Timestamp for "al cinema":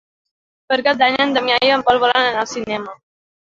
2.47-2.99